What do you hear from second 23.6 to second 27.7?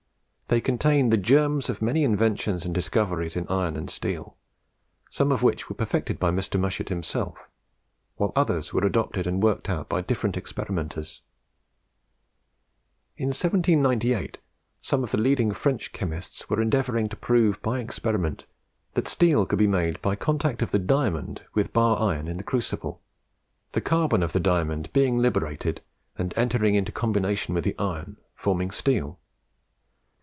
the carbon of the diamond being liberated and entering into combination with